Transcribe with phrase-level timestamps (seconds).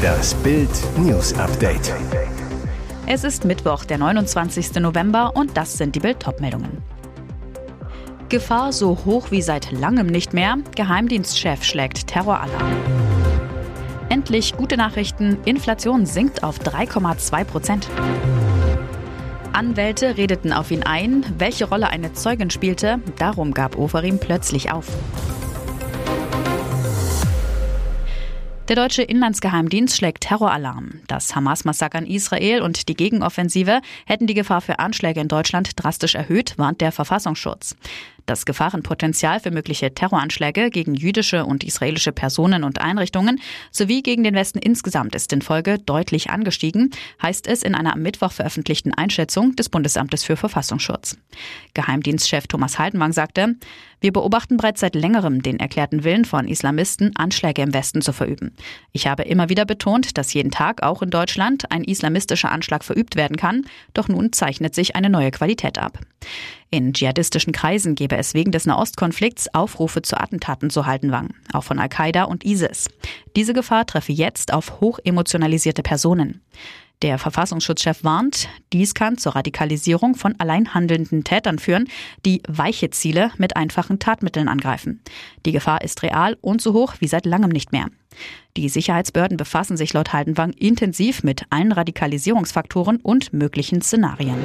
[0.00, 1.92] Das Bild News Update.
[3.06, 4.76] Es ist Mittwoch, der 29.
[4.76, 6.82] November und das sind die Bild meldungen
[8.30, 10.56] Gefahr so hoch wie seit langem nicht mehr.
[10.74, 12.72] Geheimdienstchef schlägt Terroralarm.
[14.08, 15.38] Endlich gute Nachrichten.
[15.44, 17.88] Inflation sinkt auf 3,2 Prozent.
[19.52, 21.26] Anwälte redeten auf ihn ein.
[21.36, 24.86] Welche Rolle eine Zeugin spielte, darum gab Oferim plötzlich auf.
[28.68, 31.00] Der deutsche Inlandsgeheimdienst schlägt Terroralarm.
[31.06, 36.14] Das Hamas-Massaker in Israel und die Gegenoffensive hätten die Gefahr für Anschläge in Deutschland drastisch
[36.14, 37.76] erhöht, warnt der Verfassungsschutz.
[38.26, 44.34] Das Gefahrenpotenzial für mögliche Terroranschläge gegen jüdische und israelische Personen und Einrichtungen sowie gegen den
[44.34, 46.90] Westen insgesamt ist in Folge deutlich angestiegen,
[47.22, 51.18] heißt es in einer am Mittwoch veröffentlichten Einschätzung des Bundesamtes für Verfassungsschutz.
[51.74, 53.56] Geheimdienstchef Thomas Haldenwang sagte,
[54.00, 58.54] wir beobachten bereits seit längerem den erklärten Willen von Islamisten, Anschläge im Westen zu verüben.
[58.92, 63.16] Ich habe immer wieder betont, dass jeden Tag auch in Deutschland ein islamistischer Anschlag verübt
[63.16, 65.98] werden kann, doch nun zeichnet sich eine neue Qualität ab.
[66.74, 71.78] In dschihadistischen Kreisen gebe es wegen des Nahostkonflikts Aufrufe zu Attentaten zu Haltenwang, auch von
[71.78, 72.88] Al-Qaida und ISIS.
[73.36, 76.40] Diese Gefahr treffe jetzt auf hochemotionalisierte Personen.
[77.00, 81.86] Der Verfassungsschutzchef warnt, dies kann zur Radikalisierung von allein handelnden Tätern führen,
[82.26, 85.00] die weiche Ziele mit einfachen Tatmitteln angreifen.
[85.46, 87.86] Die Gefahr ist real und so hoch wie seit langem nicht mehr.
[88.56, 94.38] Die Sicherheitsbehörden befassen sich laut Haldenwang intensiv mit allen Radikalisierungsfaktoren und möglichen Szenarien.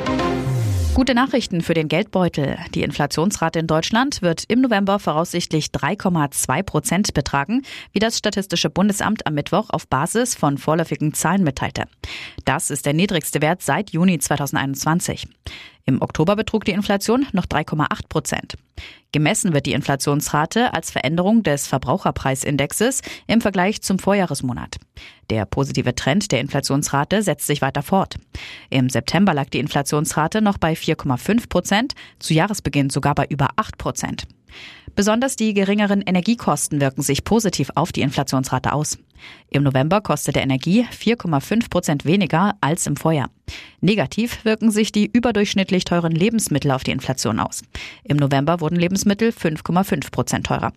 [1.00, 2.58] Gute Nachrichten für den Geldbeutel.
[2.76, 7.62] Die Inflationsrate in Deutschland wird im November voraussichtlich 3,2 Prozent betragen,
[7.94, 11.86] wie das Statistische Bundesamt am Mittwoch auf Basis von vorläufigen Zahlen mitteilte.
[12.44, 15.30] Das ist der niedrigste Wert seit Juni 2021.
[15.90, 18.54] Im Oktober betrug die Inflation noch 3,8 Prozent.
[19.12, 24.76] Gemessen wird die Inflationsrate als Veränderung des Verbraucherpreisindexes im Vergleich zum Vorjahresmonat.
[25.32, 28.18] Der positive Trend der Inflationsrate setzt sich weiter fort.
[28.70, 33.80] Im September lag die Inflationsrate noch bei 4,5 Prozent, zu Jahresbeginn sogar bei über 8
[33.80, 34.28] Prozent.
[34.94, 39.00] Besonders die geringeren Energiekosten wirken sich positiv auf die Inflationsrate aus.
[39.50, 43.30] Im November kostete Energie 4,5 Prozent weniger als im Vorjahr.
[43.82, 47.64] Negativ wirken sich die überdurchschnittlich teuren Lebensmittel auf die Inflation aus.
[48.04, 50.72] Im November wurden Lebensmittel 5,5 Prozent teurer.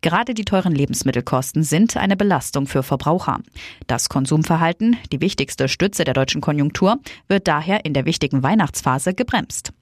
[0.00, 3.40] Gerade die teuren Lebensmittelkosten sind eine Belastung für Verbraucher.
[3.88, 9.72] Das Konsumverhalten, die wichtigste Stütze der deutschen Konjunktur, wird daher in der wichtigen Weihnachtsphase gebremst.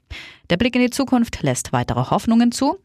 [0.50, 2.78] Der Blick in die Zukunft lässt weitere Hoffnungen zu.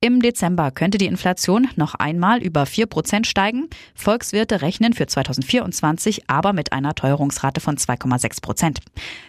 [0.00, 3.68] Im Dezember könnte die Inflation noch einmal über 4 Prozent steigen.
[3.94, 8.80] Volkswirte rechnen für 2024 aber mit einer Teuerungsrate von 2,6 Prozent.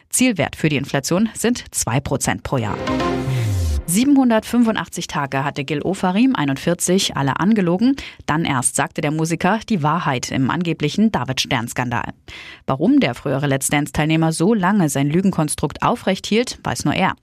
[0.10, 2.78] Zielwert für die Inflation sind 2 Prozent pro Jahr.
[3.90, 7.96] 785 Tage hatte Gil Ofarim, 41, alle angelogen.
[8.28, 12.14] Dann erst sagte der Musiker die Wahrheit im angeblichen David-Stern-Skandal.
[12.68, 17.16] Warum der frühere Let's Dance-Teilnehmer so lange sein Lügenkonstrukt aufrecht hielt, weiß nur er.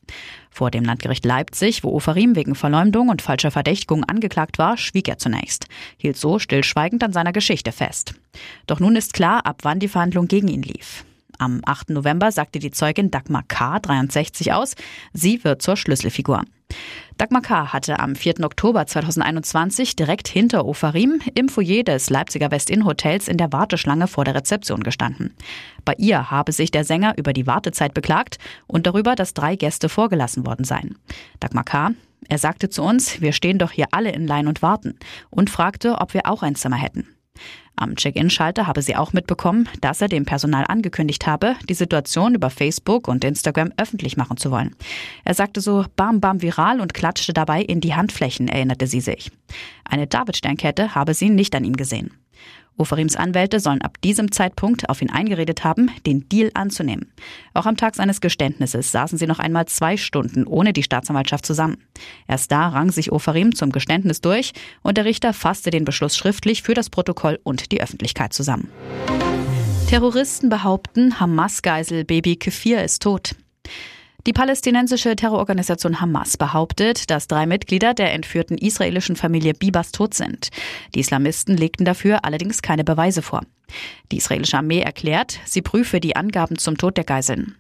[0.51, 5.19] Vor dem Landgericht Leipzig, wo Ofarim wegen Verleumdung und falscher Verdächtigung angeklagt war, schwieg er
[5.19, 5.67] zunächst,
[5.99, 8.15] hielt so stillschweigend an seiner Geschichte fest.
[8.67, 11.05] Doch nun ist klar, ab wann die Verhandlung gegen ihn lief.
[11.39, 11.91] Am 8.
[11.91, 13.79] November sagte die Zeugin Dagmar K.
[13.79, 14.75] 63 aus.
[15.13, 16.43] Sie wird zur Schlüsselfigur.
[17.19, 17.73] Dagmar K.
[17.73, 18.45] hatte am 4.
[18.45, 24.35] Oktober 2021 direkt hinter Ofarim im Foyer des Leipziger Westin-Hotels in der Warteschlange vor der
[24.35, 25.35] Rezeption gestanden.
[25.85, 29.89] Bei ihr habe sich der Sänger über die Wartezeit beklagt und darüber, dass drei Gäste
[29.89, 30.97] vorgelassen worden seien.
[31.41, 31.91] Dagmar K.
[32.29, 34.99] Er sagte zu uns, wir stehen doch hier alle in Lein und warten
[35.31, 37.16] und fragte, ob wir auch ein Zimmer hätten.
[37.77, 42.49] Am Check-in-Schalter habe sie auch mitbekommen, dass er dem Personal angekündigt habe, die Situation über
[42.49, 44.75] Facebook und Instagram öffentlich machen zu wollen.
[45.25, 49.31] Er sagte so bam bam viral und klatschte dabei in die Handflächen, erinnerte sie sich.
[49.85, 52.13] Eine David-Sternkette habe sie nicht an ihm gesehen.
[52.79, 57.13] Oferims Anwälte sollen ab diesem Zeitpunkt auf ihn eingeredet haben, den Deal anzunehmen.
[57.55, 61.79] Auch am Tag seines Geständnisses saßen sie noch einmal zwei Stunden ohne die Staatsanwaltschaft zusammen.
[62.29, 66.63] Erst da rang sich Oferim zum Geständnis durch und der Richter fasste den Beschluss schriftlich
[66.63, 68.71] für das Protokoll und die Öffentlichkeit zusammen.
[69.89, 73.37] Terroristen behaupten, Hamas-Geisel Baby Kefir ist tot.
[74.27, 80.49] Die palästinensische Terrororganisation Hamas behauptet, dass drei Mitglieder der entführten israelischen Familie Bibas tot sind.
[80.97, 83.43] Die Islamisten legten dafür allerdings keine Beweise vor.
[84.11, 87.55] Die israelische Armee erklärt, sie prüfe die Angaben zum Tod der Geiseln.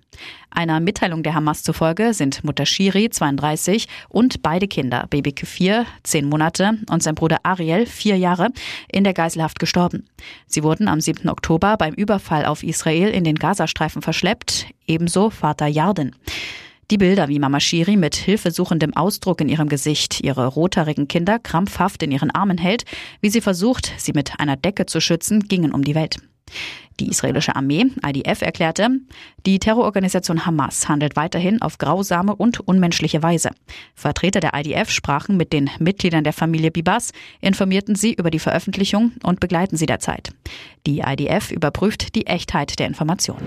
[0.50, 6.28] Einer Mitteilung der Hamas zufolge sind Mutter Shiri, 32, und beide Kinder, Baby Kefir, 10
[6.28, 8.48] Monate, und sein Bruder Ariel, 4 Jahre,
[8.90, 10.06] in der Geiselhaft gestorben.
[10.46, 11.28] Sie wurden am 7.
[11.28, 16.14] Oktober beim Überfall auf Israel in den Gazastreifen verschleppt, ebenso Vater Yarden.
[16.92, 22.04] Die Bilder, wie Mama Shiri mit hilfesuchendem Ausdruck in ihrem Gesicht ihre rothaarigen Kinder krampfhaft
[22.04, 22.84] in ihren Armen hält,
[23.20, 26.18] wie sie versucht, sie mit einer Decke zu schützen, gingen um die Welt.
[26.98, 28.88] Die israelische Armee, IDF, erklärte,
[29.44, 33.50] die Terrororganisation Hamas handelt weiterhin auf grausame und unmenschliche Weise.
[33.94, 39.12] Vertreter der IDF sprachen mit den Mitgliedern der Familie Bibas, informierten sie über die Veröffentlichung
[39.22, 40.30] und begleiten sie derzeit.
[40.86, 43.46] Die IDF überprüft die Echtheit der Informationen.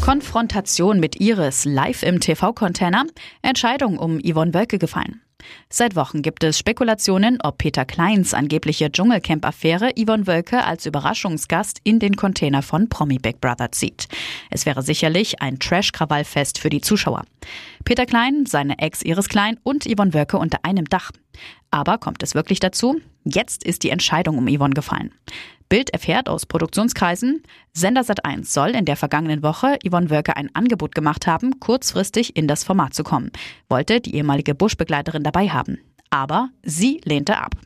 [0.00, 3.06] Konfrontation mit Iris live im TV-Container,
[3.42, 5.20] Entscheidung um Yvonne Wölke gefallen.
[5.68, 11.98] Seit Wochen gibt es Spekulationen, ob Peter Kleins angebliche Dschungelcamp-Affäre Yvonne Wölke als Überraschungsgast in
[11.98, 14.08] den Container von Promi Big Brother zieht.
[14.50, 17.24] Es wäre sicherlich ein Trash-Krawallfest für die Zuschauer.
[17.84, 21.10] Peter Klein, seine Ex Iris Klein und Yvonne Wölke unter einem Dach.
[21.70, 23.00] Aber kommt es wirklich dazu?
[23.24, 25.12] Jetzt ist die Entscheidung um Yvonne gefallen.
[25.68, 27.42] Bild erfährt aus Produktionskreisen,
[27.72, 32.46] Sender Sat1 soll in der vergangenen Woche Yvonne Wölke ein Angebot gemacht haben, kurzfristig in
[32.46, 33.32] das Format zu kommen,
[33.68, 35.78] wollte die ehemalige Bush-Begleiterin dabei haben.
[36.10, 37.56] Aber sie lehnte ab.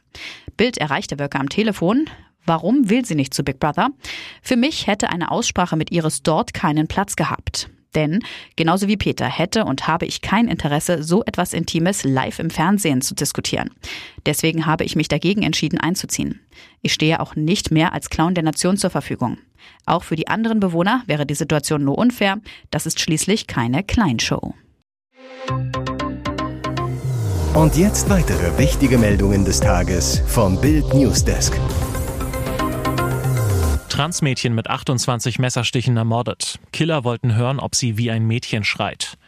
[0.56, 2.06] Bild erreichte Wölke am Telefon.
[2.46, 3.90] Warum will sie nicht zu Big Brother?
[4.40, 7.70] Für mich hätte eine Aussprache mit Iris dort keinen Platz gehabt.
[7.94, 8.20] Denn
[8.56, 13.00] genauso wie Peter hätte und habe ich kein Interesse, so etwas Intimes live im Fernsehen
[13.00, 13.70] zu diskutieren.
[14.26, 16.40] Deswegen habe ich mich dagegen entschieden einzuziehen.
[16.82, 19.38] Ich stehe auch nicht mehr als Clown der Nation zur Verfügung.
[19.86, 22.38] Auch für die anderen Bewohner wäre die Situation nur unfair.
[22.70, 24.54] Das ist schließlich keine Kleinshow.
[27.54, 31.58] Und jetzt weitere wichtige Meldungen des Tages vom Bild Newsdesk.
[34.00, 36.58] Transmädchen mit 28 Messerstichen ermordet.
[36.72, 39.18] Killer wollten hören, ob sie wie ein Mädchen schreit.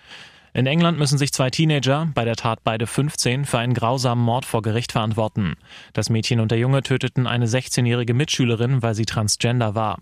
[0.54, 4.46] In England müssen sich zwei Teenager, bei der Tat beide 15, für einen grausamen Mord
[4.46, 5.56] vor Gericht verantworten.
[5.92, 9.98] Das Mädchen und der Junge töteten eine 16-jährige Mitschülerin, weil sie transgender war.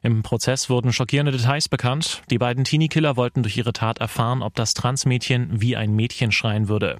[0.00, 2.22] Im Prozess wurden schockierende Details bekannt.
[2.30, 6.68] Die beiden Teenie-Killer wollten durch ihre Tat erfahren, ob das Transmädchen wie ein Mädchen schreien
[6.68, 6.98] würde.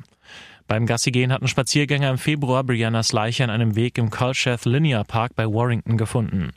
[0.67, 5.37] Beim Gassigehen hatten Spaziergänger im Februar Briannas Leiche an einem Weg im Culcheth Linear Park
[5.37, 6.53] bei Warrington gefunden.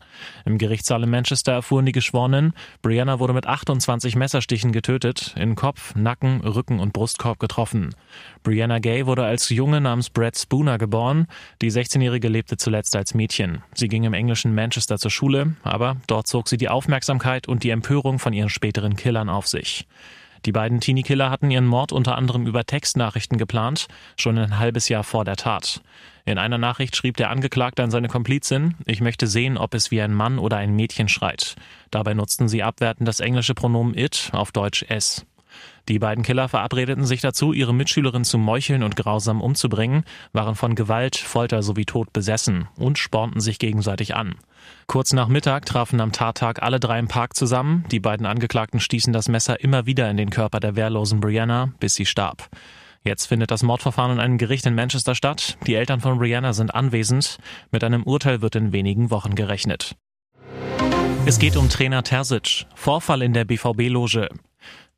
[0.45, 5.93] Im Gerichtssaal in Manchester erfuhren die Geschworenen, Brianna wurde mit 28 Messerstichen getötet, in Kopf,
[5.95, 7.95] Nacken, Rücken und Brustkorb getroffen.
[8.43, 11.27] Brianna Gay wurde als Junge namens Brad Spooner geboren.
[11.61, 13.61] Die 16-Jährige lebte zuletzt als Mädchen.
[13.73, 17.71] Sie ging im englischen Manchester zur Schule, aber dort zog sie die Aufmerksamkeit und die
[17.71, 19.85] Empörung von ihren späteren Killern auf sich.
[20.45, 25.03] Die beiden Teenie-Killer hatten ihren Mord unter anderem über Textnachrichten geplant, schon ein halbes Jahr
[25.03, 25.81] vor der Tat.
[26.25, 30.01] In einer Nachricht schrieb der Angeklagte an seine Komplizin, ich möchte sehen, ob es wie
[30.01, 31.55] ein Mann oder ein Mädchen schreit.
[31.91, 35.25] Dabei nutzten sie abwertend das englische Pronomen it, auf Deutsch es.
[35.89, 40.75] Die beiden Killer verabredeten sich dazu, ihre Mitschülerin zu meucheln und grausam umzubringen, waren von
[40.75, 44.35] Gewalt, Folter sowie Tod besessen und spornten sich gegenseitig an.
[44.87, 47.85] Kurz nach Mittag trafen am Tattag alle drei im Park zusammen.
[47.91, 51.95] Die beiden Angeklagten stießen das Messer immer wieder in den Körper der wehrlosen Brianna, bis
[51.95, 52.49] sie starb.
[53.03, 55.57] Jetzt findet das Mordverfahren in einem Gericht in Manchester statt.
[55.65, 57.37] Die Eltern von Brianna sind anwesend.
[57.71, 59.95] Mit einem Urteil wird in wenigen Wochen gerechnet.
[61.25, 62.65] Es geht um Trainer Terzic.
[62.75, 64.29] Vorfall in der BVB-Loge.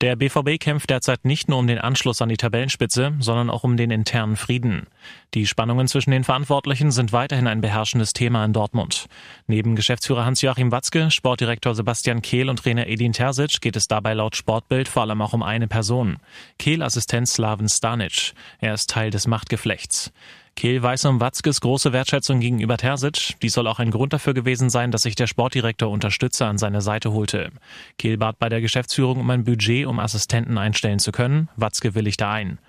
[0.02, 3.76] Der BVB kämpft derzeit nicht nur um den Anschluss an die Tabellenspitze, sondern auch um
[3.76, 4.88] den internen Frieden.
[5.34, 9.08] Die Spannungen zwischen den Verantwortlichen sind weiterhin ein beherrschendes Thema in Dortmund.
[9.48, 14.38] Neben Geschäftsführer Hans-Joachim Watzke, Sportdirektor Sebastian Kehl und Trainer Edin Terzic geht es dabei laut
[14.38, 16.20] Sportbild vor allem auch um eine Person.
[16.60, 18.32] Kehl-Assistent Slaven Stanic.
[18.62, 20.14] Er ist Teil des Machtgeflechts.
[20.60, 23.40] Kehl weiß um Watzkes große Wertschätzung gegenüber Terzic.
[23.42, 26.82] Dies soll auch ein Grund dafür gewesen sein, dass sich der Sportdirektor Unterstützer an seine
[26.82, 27.52] Seite holte.
[27.98, 31.48] Kehl bat bei der Geschäftsführung um ein Budget, um Assistenten einstellen zu können.
[31.56, 32.60] Watzke willigte ein.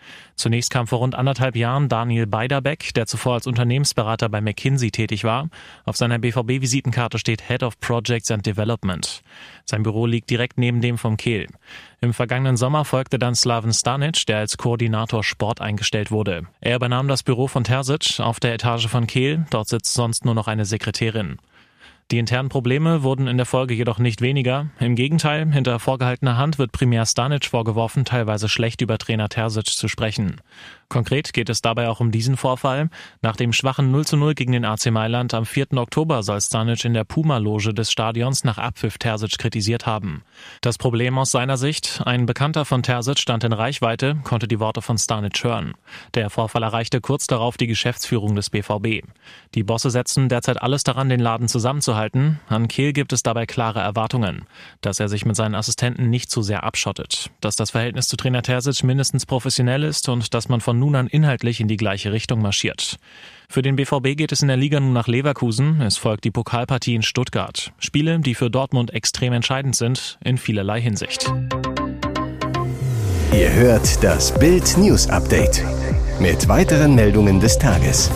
[0.40, 5.22] Zunächst kam vor rund anderthalb Jahren Daniel Beiderbeck, der zuvor als Unternehmensberater bei McKinsey tätig
[5.22, 5.50] war.
[5.84, 9.20] Auf seiner BVB-Visitenkarte steht Head of Projects and Development.
[9.66, 11.46] Sein Büro liegt direkt neben dem vom Kehl.
[12.00, 16.46] Im vergangenen Sommer folgte dann Slaven Stanic, der als Koordinator Sport eingestellt wurde.
[16.62, 19.44] Er übernahm das Büro von Terzic auf der Etage von Kehl.
[19.50, 21.36] Dort sitzt sonst nur noch eine Sekretärin.
[22.10, 24.66] Die internen Probleme wurden in der Folge jedoch nicht weniger.
[24.80, 29.86] Im Gegenteil, hinter vorgehaltener Hand wird primär Stanic vorgeworfen, teilweise schlecht über Trainer Terzic zu
[29.86, 30.40] sprechen.
[30.88, 32.90] Konkret geht es dabei auch um diesen Vorfall.
[33.22, 35.74] Nach dem schwachen 0 zu 0 gegen den AC Mailand am 4.
[35.76, 40.24] Oktober soll Stanic in der Puma-Loge des Stadions nach Abpfiff Terzic kritisiert haben.
[40.62, 44.82] Das Problem aus seiner Sicht, ein Bekannter von Terzic stand in Reichweite, konnte die Worte
[44.82, 45.74] von Stanic hören.
[46.14, 49.06] Der Vorfall erreichte kurz darauf die Geschäftsführung des BVB.
[49.54, 51.99] Die Bosse setzen derzeit alles daran, den Laden zusammenzuhalten.
[52.48, 54.46] An Kehl gibt es dabei klare Erwartungen,
[54.80, 58.42] dass er sich mit seinen Assistenten nicht zu sehr abschottet, dass das Verhältnis zu Trainer
[58.42, 62.40] Terzic mindestens professionell ist und dass man von nun an inhaltlich in die gleiche Richtung
[62.40, 62.98] marschiert.
[63.48, 65.80] Für den BVB geht es in der Liga nun nach Leverkusen.
[65.80, 67.72] Es folgt die Pokalpartie in Stuttgart.
[67.78, 71.30] Spiele, die für Dortmund extrem entscheidend sind, in vielerlei Hinsicht.
[73.32, 75.64] Ihr hört das Bild News Update
[76.20, 78.10] mit weiteren Meldungen des Tages.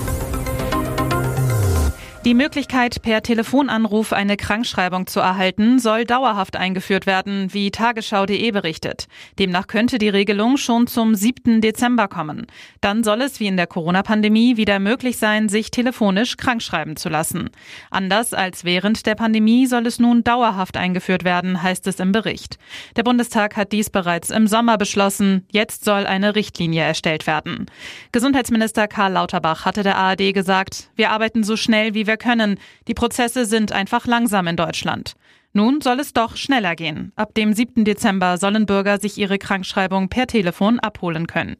[2.24, 9.08] Die Möglichkeit, per Telefonanruf eine Krankschreibung zu erhalten, soll dauerhaft eingeführt werden, wie tagesschau.de berichtet.
[9.38, 11.60] Demnach könnte die Regelung schon zum 7.
[11.60, 12.46] Dezember kommen.
[12.80, 17.50] Dann soll es wie in der Corona-Pandemie wieder möglich sein, sich telefonisch krankschreiben zu lassen.
[17.90, 22.56] Anders als während der Pandemie soll es nun dauerhaft eingeführt werden, heißt es im Bericht.
[22.96, 25.46] Der Bundestag hat dies bereits im Sommer beschlossen.
[25.52, 27.66] Jetzt soll eine Richtlinie erstellt werden.
[28.12, 32.58] Gesundheitsminister Karl Lauterbach hatte der ARD gesagt, wir arbeiten so schnell wie wir wir können.
[32.86, 35.14] Die Prozesse sind einfach langsam in Deutschland.
[35.52, 37.12] Nun soll es doch schneller gehen.
[37.16, 37.84] Ab dem 7.
[37.84, 41.56] Dezember sollen Bürger sich ihre Krankschreibung per Telefon abholen können.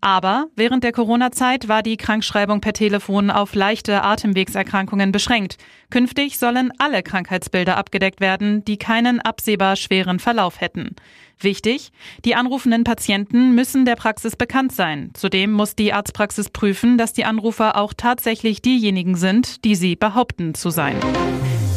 [0.00, 5.56] Aber während der Corona-Zeit war die Krankschreibung per Telefon auf leichte Atemwegserkrankungen beschränkt.
[5.90, 10.96] Künftig sollen alle Krankheitsbilder abgedeckt werden, die keinen absehbar schweren Verlauf hätten.
[11.38, 11.90] Wichtig,
[12.24, 15.10] die anrufenden Patienten müssen der Praxis bekannt sein.
[15.14, 20.54] Zudem muss die Arztpraxis prüfen, dass die Anrufer auch tatsächlich diejenigen sind, die sie behaupten
[20.54, 20.96] zu sein.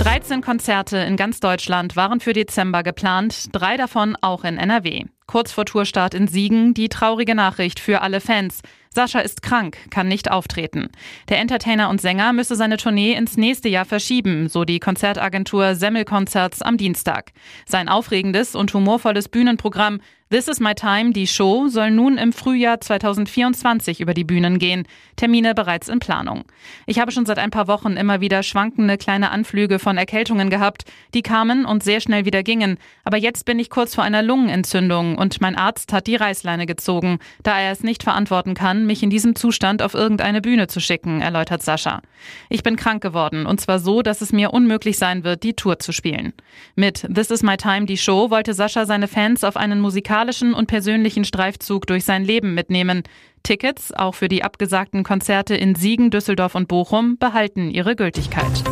[0.03, 5.05] 13 Konzerte in ganz Deutschland waren für Dezember geplant, drei davon auch in NRW.
[5.27, 8.59] Kurz vor Tourstart in Siegen die traurige Nachricht für alle Fans.
[8.89, 10.89] Sascha ist krank, kann nicht auftreten.
[11.29, 16.61] Der Entertainer und Sänger müsse seine Tournee ins nächste Jahr verschieben, so die Konzertagentur Semmelkonzerts
[16.61, 17.31] am Dienstag.
[17.65, 22.81] Sein aufregendes und humorvolles Bühnenprogramm This is My Time, die Show, soll nun im Frühjahr
[22.81, 24.87] 2024 über die Bühnen gehen.
[25.15, 26.45] Termine bereits in Planung.
[26.87, 30.85] Ich habe schon seit ein paar Wochen immer wieder schwankende kleine Anflüge von Erkältungen gehabt.
[31.13, 32.77] Die kamen und sehr schnell wieder gingen.
[33.03, 37.19] Aber jetzt bin ich kurz vor einer Lungenentzündung und mein Arzt hat die Reißleine gezogen,
[37.43, 41.21] da er es nicht verantworten kann, mich in diesem Zustand auf irgendeine Bühne zu schicken,
[41.21, 42.01] erläutert Sascha.
[42.49, 45.77] Ich bin krank geworden und zwar so, dass es mir unmöglich sein wird, die Tour
[45.77, 46.33] zu spielen.
[46.75, 50.53] Mit This is My Time, die Show, wollte Sascha seine Fans auf einen musikalischen musikalischen
[50.53, 53.03] und persönlichen Streifzug durch sein Leben mitnehmen.
[53.43, 58.63] Tickets, auch für die abgesagten Konzerte in Siegen, Düsseldorf und Bochum, behalten ihre Gültigkeit.